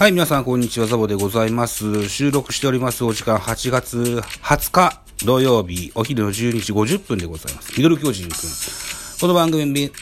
[0.00, 0.86] はい、皆さん、こんにちは。
[0.86, 2.08] ザボでございます。
[2.08, 7.76] 収録しておりますお時間、8月20日土曜日、お昼の12時50分でございます。
[7.76, 8.36] ミドル巨人くん。
[9.20, 9.92] この番組、ミ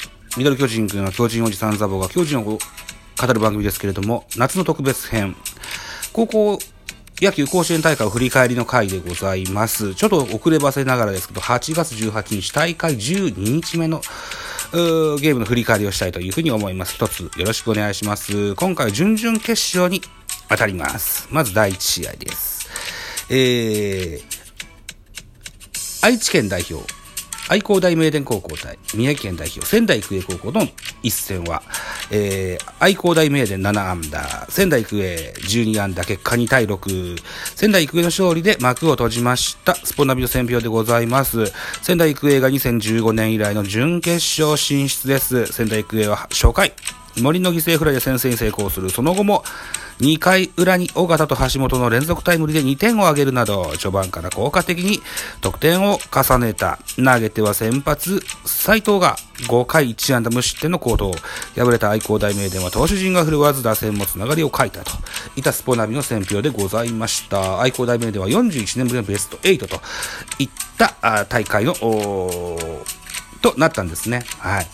[0.44, 2.58] ドル巨人くんは巨人おじさんザボが巨人を語
[3.26, 5.34] る番組ですけれども、夏の特別編。
[6.12, 6.60] 高校
[7.20, 9.96] 野球甲子園大会を振り返りの回でございます。
[9.96, 16.94] ちょっと遅ればせながらですけど、8月18日、大会12日目の、ーゲームの振り返りをしたいというふうに思います。
[16.94, 18.54] 一つよろしくお願いします。
[18.54, 20.02] 今回は準々決勝に
[20.48, 21.28] 当たります。
[21.30, 22.68] まず第1試合です。
[23.30, 26.84] えー、愛知県代表、
[27.48, 30.66] 愛工大名電高校対宮城県代表、仙台育英高校の
[31.02, 31.62] 一戦は、
[32.10, 37.16] えー、愛工大名電7安打、仙台育英12安打、結果2対6、
[37.54, 41.46] 仙台育英の勝利で幕を閉じました、スポナビの選評でございます。
[41.82, 45.46] 仙台育英が2015年以来の準決勝進出です。
[45.46, 46.74] 仙台育英は初回、
[47.18, 48.90] 森の犠牲フライで先制に成功する。
[48.90, 49.42] その後も、
[50.00, 55.00] 2回裏に尾形と橋本の連続タイムリーで2点を挙げるなど、序盤から効果的に
[55.40, 56.78] 得点を重ねた。
[56.96, 59.16] 投げては先発、斉藤が
[59.48, 61.12] 5回1安打無失点の好投。
[61.56, 64.92] 敗れた愛工大名電は投手陣が振るわず打線もつながりを欠いたと。
[65.36, 67.60] いたスポナビの選評でございました。
[67.60, 69.80] 愛工大名電は41年ぶりのベスト8と
[70.38, 74.24] いった大会の、となったんですね。
[74.38, 74.66] はい。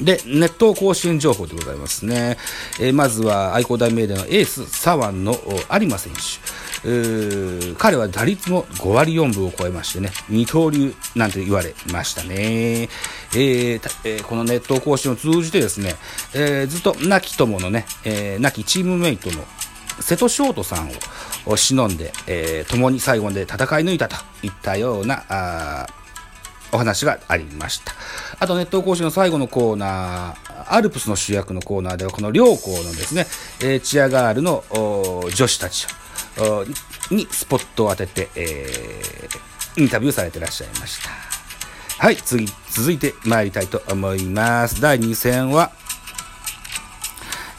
[0.00, 2.38] で、ネット甲子園情報でございますね。
[2.80, 5.38] えーまずは愛工大名電のエース、左腕の
[5.70, 7.74] 有馬選手。
[7.78, 12.34] 彼は打率も5割4分を超えましてね、二刀流なんて言われましたね。
[12.34, 15.94] えーえーこのネット甲子園を通じてですね、
[16.34, 19.44] えーずっと亡き友のね、えー亡きチームメイトの
[20.00, 20.90] 瀬戸翔人さん
[21.46, 25.86] を忍んで、えー共に最後まで戦い抜いたといったような、あ
[26.72, 27.92] お話がありました。
[28.40, 33.26] あと、ネット講師の最後のコーナー、アルプスの主役のコーナーでは、この両校のですね、
[33.60, 34.64] えーチアガールの
[35.34, 35.86] 女子たち
[36.38, 36.64] を
[37.10, 41.10] にスポットを当てて、えーインタビューされてらっしゃいました。
[41.98, 44.80] はい、次、続いて参りたいと思います。
[44.80, 45.70] 第2戦は、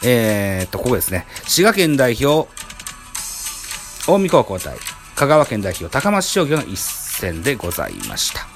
[0.04, 1.26] えーっと、ここですね。
[1.46, 2.48] 滋賀県代表、
[4.06, 4.76] 近江高校対
[5.14, 8.53] 香川県代表高松商業の一戦でございました。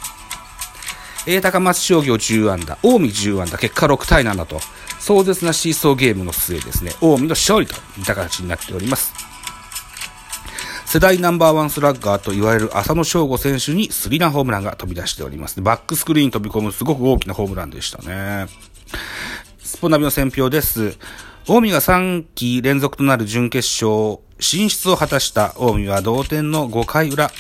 [1.31, 4.61] えー高松商業10安打、近江10安打、結果6対7と、
[4.99, 9.13] 壮絶なシーソーゲームの末ですね、近江の勝利といった形になっております。
[10.87, 15.61] 世代ナンバーワンスラッガーと言われる浅野翔吾選手にスリランホームランが飛び出しております。
[15.61, 18.47] バックスクリーン飛び込むすごく大きなホームランでしたね。
[19.59, 20.97] スポナビの選評です。
[21.45, 27.31] 近江が3期連続となる準決勝進出を果たした近江は同点の5回裏、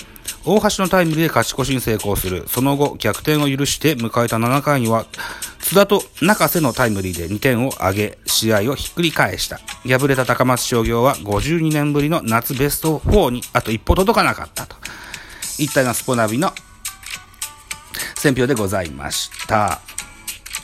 [0.44, 2.44] 大橋のタイムリーで勝ち越しに成功する。
[2.48, 5.06] その後、逆転を許して迎えた7回には、
[5.60, 9.60] 津田と中瀬のタイムリーで2点を挙げ、試合をひっくり返した。
[9.86, 14.76] 敗れた高松商業は52年ぶりの夏ベスト4にあと一歩届かなかったと。
[15.58, 16.52] いったようなスポナビの
[18.16, 19.80] 選評でございました。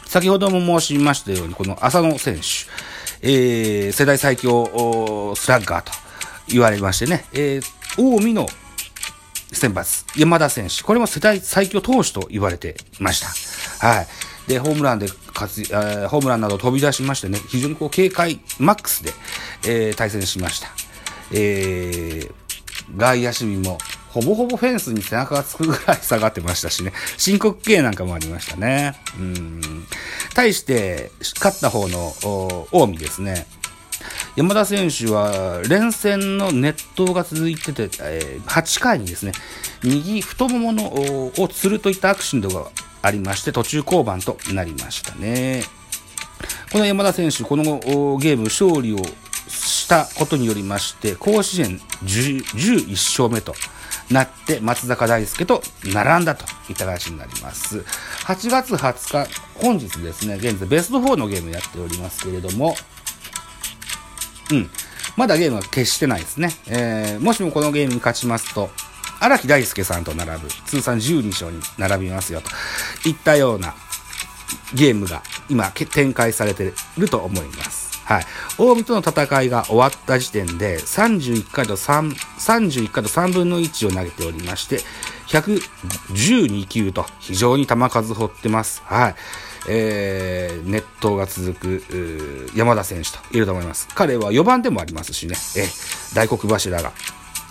[0.06, 2.40] 先ほども申しましたように、この浅野選手、
[3.22, 5.92] えー、世代最強スラッガーと
[6.48, 7.62] 言われましてね、えー、
[7.96, 8.46] 近江の
[9.54, 13.20] 先発、山田選手、これも世代最強投手と言われていまし
[13.80, 13.86] た。
[13.86, 14.06] はい。
[14.46, 19.12] で、ホームランで活、えーホームランなど飛び出しましてね、非常にこう警戒マックスで、
[19.66, 20.68] えー対戦しました。
[21.32, 22.32] えー、
[22.96, 23.78] 外野守備も、
[24.10, 28.94] ほぼほぼフェンスに背中がつくぐらい下がってましたしね、申告敬なんかもありましたね。
[29.18, 29.86] うん。
[30.34, 32.14] 対して、勝った方の
[32.72, 33.46] お近江ですね、
[34.36, 39.32] 山田選手は連戦の熱投が続いてて、え8回にですね
[39.84, 42.66] 右太もものをつるといったアクシデントが
[43.02, 45.62] ありまして途中降板となりましたね。
[46.72, 47.64] この山田選手この
[48.18, 48.98] ゲーム勝利を
[49.46, 53.54] したことによりまして甲子園11勝目と
[54.10, 57.84] なって松坂大輔と並んだといった形になります。
[58.26, 59.30] 8月20日
[59.60, 62.74] 本日ですね現在ベスト4のゲームやっておりますけれども
[64.54, 64.70] うん。
[65.16, 66.50] まだゲームは決してないですね。
[66.66, 68.70] えー、もしもこのゲームに勝ちますと、
[69.20, 72.40] 荒木大輔さんと並ぶ、通算12勝に並びますよ、
[73.02, 73.74] といったような
[74.74, 77.84] ゲームが今展開されてると思います。
[78.04, 78.26] はい。
[78.56, 84.80] 近江との戦いが終わった時点で、31回と3、31回と3分の1を投げておりまして、
[85.28, 88.82] 112球と非常に球数掘ってます。
[88.84, 89.14] はい。
[89.68, 93.88] えー、熱投が続く山田選手といると思います。
[93.94, 96.92] 彼は4番でもありますしね、えー大黒柱が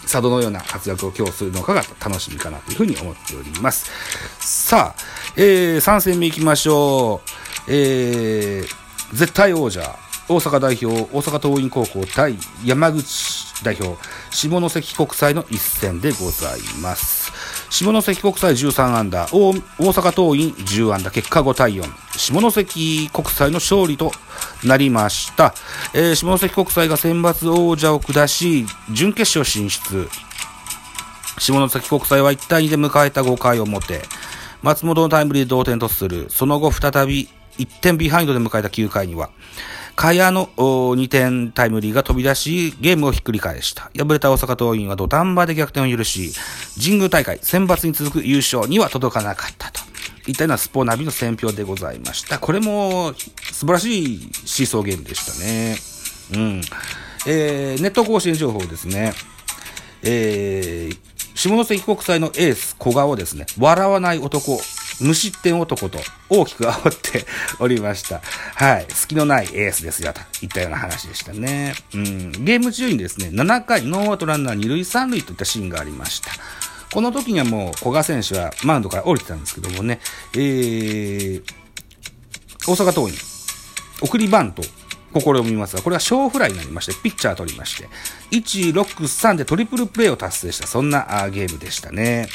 [0.03, 3.89] 佐渡のような活躍を今日するのかが楽しみかなというふうに思っております。
[4.39, 5.01] さあ、
[5.37, 7.21] えー、3戦目いきましょ
[7.67, 7.71] う。
[7.71, 9.81] えー、絶対王者、
[10.27, 13.97] 大阪代表、大阪桐蔭高校対山口代表、
[14.31, 17.31] 下関国際の一戦でございます。
[17.73, 21.83] 下関国際13安打、大阪桐蔭10安打、結果5対4。
[22.15, 24.11] 下関国際の勝利と
[24.63, 25.55] なりました。
[25.95, 30.07] えー、下関国際が選抜王者を下し、準決勝進出。
[31.39, 34.03] 下関国際は1対2で迎えた5回表。
[34.61, 36.27] 松本のタイムリーで同点とする。
[36.29, 37.27] その後再び
[37.57, 39.31] 1点ビハインドで迎えた9回には、
[39.95, 43.91] 茅の2点タイムリーが飛び出し、ゲームをひっくり返した。
[43.97, 46.31] 敗れた大阪桐蔭は土壇場で逆転を許し、
[46.81, 49.81] 神宮大会選抜に続く優勝には届かなかったと。
[50.25, 52.39] いったようなスポナビの選評でございました。
[52.39, 53.13] これも
[53.51, 55.77] 素晴らしいシーソーゲームでしたね。
[56.33, 56.61] うん。
[57.27, 59.13] えー、ネット甲子園情報ですね。
[60.03, 60.97] えー、
[61.35, 64.59] 下関国際のエース、古賀をですね、笑わない男、
[65.01, 65.99] 無失点男と
[66.29, 67.25] 大きく煽って
[67.59, 68.21] おりました。
[68.55, 68.85] はい。
[68.89, 71.73] 隙のないエースですよ、といったような話でしたね。
[71.93, 72.31] うん。
[72.45, 76.31] ゲーム中にですね、7回ノーアウトランナー2塁3塁といったシーンがありました。
[76.93, 79.99] この時にはもう古賀選手はマウンドから降りてたんですけどもね、
[80.35, 81.43] えー、
[82.67, 83.17] 大阪桐蔭、
[84.01, 84.61] 送りバント、
[85.19, 87.89] 試みますが、これは小フライになりまして、ピッチャー取りまして、
[88.31, 92.27] 1、6、3でトリプルプレーを達成した、そんなゲームでしたね。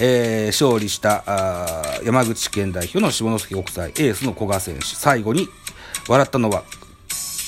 [0.00, 5.48] えー、勝利したあ山口県代表の下関国際エースの古賀選手、最後に
[6.08, 6.64] 笑ったのは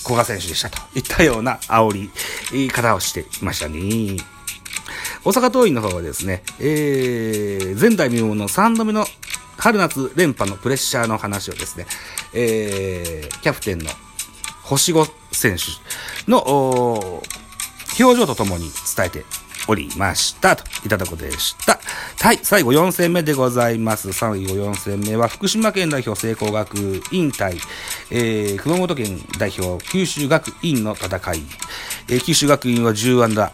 [0.05, 2.11] 古賀選手でしたといったような煽り
[2.53, 4.17] 言い方をしていましたね。
[5.25, 9.07] 大阪桐蔭の方はですね、えー、前代未聞の3度目の
[9.57, 11.87] 春夏連覇のプレッシャーの話をですね、
[12.35, 13.87] えー、キャプテンの
[14.63, 17.23] 星5選手の
[17.99, 19.25] 表情とともに伝えて
[19.67, 20.57] おりました。
[20.57, 21.81] といったとこでした。
[22.25, 24.15] はい、最後4戦目でございます。
[24.15, 27.59] 最後4戦目は福島県代表聖光学院対、
[28.11, 31.43] えー、熊本県代表九州学院の戦い。
[32.09, 33.53] えー、九州学院は10安打、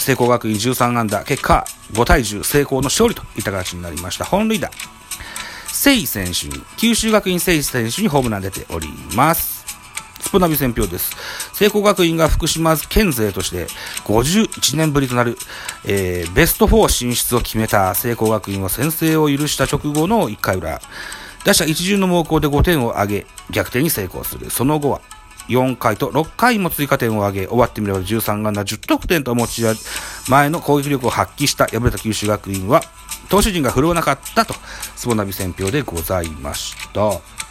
[0.00, 4.24] 聖光学院13安打、結果5対10、成功の勝利といった形になりました。
[4.24, 4.68] 本塁打。
[5.68, 9.51] 聖選手に、九州学院聖選手にホームラン出ております。
[10.32, 11.14] ポナビ選評です。
[11.52, 13.66] 聖光学院が福島県勢として
[14.04, 15.36] 51年ぶりとなる、
[15.84, 20.80] えー、ベスト4進出を決めた聖光学院は先制を許した直後の1回裏、
[21.44, 24.48] 打者一巡の猛攻で5点を挙げ、逆転に成功する。
[24.50, 25.00] その後は、
[25.48, 29.62] 4回と6回も追加点を挙げ、終わってみれば13安打10得点と持ち
[30.28, 32.80] 前の攻撃力を発揮した敗れた九州学院は、
[33.28, 34.54] 投手陣が振るわなかったと、
[34.96, 37.41] スポナビ選評でございました。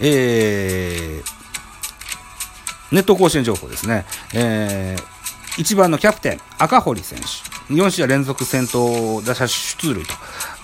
[0.00, 4.04] えー、ネット甲子園情報ですね。
[4.34, 7.24] えー、1番のキャプテン、赤堀選手。
[7.72, 10.12] 4試合連続先頭打者出塁と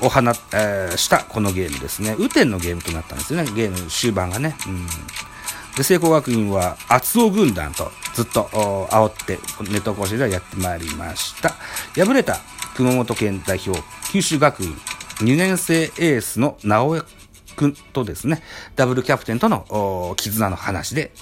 [0.03, 0.21] お放、
[0.53, 2.15] えー、したこのゲームですね。
[2.19, 3.51] 雨天のゲームとなったんですよね。
[3.53, 4.57] ゲーム終盤がね。
[4.67, 4.87] うん
[5.77, 8.45] で、聖光学院は厚尾軍団とずっと
[8.91, 9.39] 煽って
[9.71, 11.55] ネット甲子園ではやってまいりました。
[11.95, 12.39] 敗れた
[12.75, 13.81] 熊本県代表、
[14.11, 14.75] 九州学院
[15.21, 17.03] 2年生エースの直
[17.61, 18.43] 君とですね、
[18.75, 21.13] ダブルキャプテンとの絆の話で、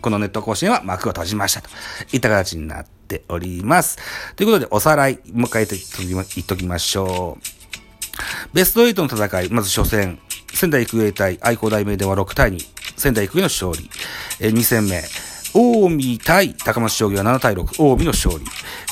[0.00, 1.68] このネット甲子園は幕を閉じましたと
[2.12, 3.98] いった形になっております。
[4.36, 5.78] ということで、おさらい、もう一回言
[6.42, 8.54] っときましょう。
[8.54, 10.18] ベスト8の戦い、まず初戦、
[10.54, 12.58] 仙台育英対愛工大名電は6対2、
[12.96, 13.90] 仙台育英の勝利。
[14.40, 15.02] え2戦目、
[15.52, 18.44] 近江対高松商業は7対6、近江の勝利。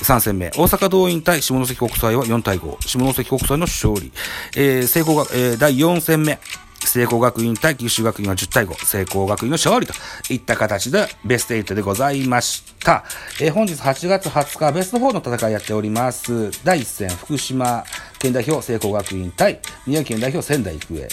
[0.03, 4.13] 3戦目、大阪桐蔭対下関国際は4対5、下関国際の勝利。
[4.57, 6.39] えー、聖光が、えー、第4戦目、
[6.85, 9.95] 聖光学院対九州学院は10対5、聖光学院の勝利と
[10.31, 13.05] いった形でベスト8でございました。
[13.41, 16.51] えー、本日8月20日、ベスト4の戦いやっております。
[16.65, 17.85] 第1戦、福島
[18.19, 21.09] 県代表聖光学院対宮城県代表仙台育英。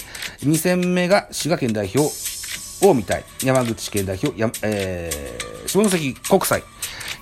[0.46, 2.12] 2戦目が滋賀県代表
[2.82, 4.34] 近江対山口県代表、
[4.64, 6.64] えー、下関国際、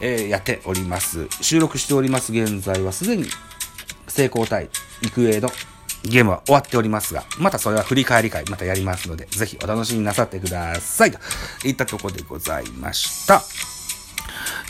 [0.01, 1.27] えー、やっております。
[1.41, 3.25] 収録しております現在はすでに
[4.07, 4.69] 成功対
[5.01, 5.49] 育英の
[6.03, 11.11] ゲームは終わっておりますが、またそれは振り返り会またやりますので、ぜひお楽しみなさってください。
[11.11, 11.17] と
[11.67, 13.41] いったとこでございました。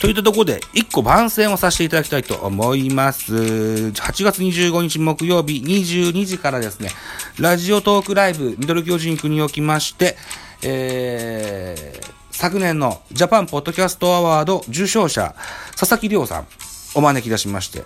[0.01, 3.35] といったところで、一個番宣をさせていただきたいと思います。
[3.35, 6.89] 8月25日木曜日22時からですね、
[7.37, 10.15] ラジオトークライブ、ミドル巨人区におきまして、
[10.63, 15.35] えー、昨年のジャパンポッドキャストアワード受賞者、
[15.77, 16.47] 佐々木亮さん、
[16.95, 17.83] お招き出しまして、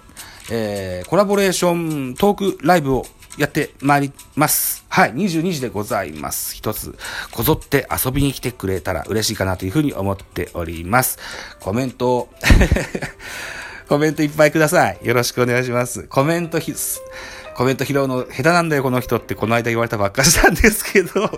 [0.51, 3.03] えー、コラボレーショントークライブを
[3.39, 4.85] やってまいります。
[4.89, 6.55] はい、22時でございます。
[6.55, 6.95] 一つ、
[7.31, 11.17] こぞって遊びに来てくれたら嬉しいかなというふうに思っております。
[11.59, 12.29] コメントを
[13.89, 14.99] コメントいっぱいください。
[15.01, 16.03] よろしくお願いします。
[16.03, 17.01] コメント必須。
[17.55, 21.29] コメント拾うの下手なんだよ、この人ってこの間言われたばっかしたんですけど。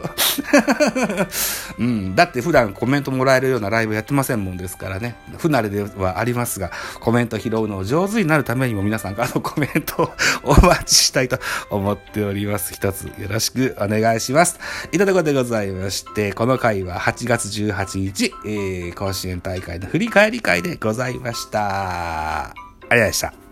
[1.80, 2.16] うん。
[2.16, 5.16] だって普段コメントもらえるようなライブやってませんもんですからね。
[5.38, 10.12] 不慣れではありますが、コメント拾うのを上手になるためにも皆さんからのコメントを
[10.44, 12.74] お待ちしたいと思っております。
[12.74, 14.60] 一つよろしくお願いします。
[14.92, 22.46] いたところでございまして、この回は8月18日、えー、甲子園大会の振り返り会でございました。
[22.46, 23.45] ありがとうございました。